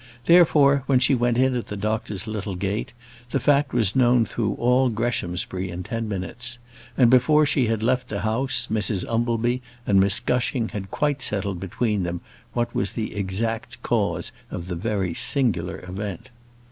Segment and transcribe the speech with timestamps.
[0.25, 2.91] Therefore, when she went in at the doctor's little gate,
[3.29, 6.57] the fact was known through all Greshamsbury in ten minutes,
[6.97, 11.59] and before she had left the house, Mrs Umbleby and Miss Gushing had quite settled
[11.59, 12.21] between them
[12.53, 16.31] what was the exact cause of the very singular event.